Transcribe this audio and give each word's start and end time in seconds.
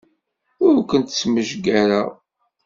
Ur 0.65 0.75
kent-smejgareɣ. 0.89 2.09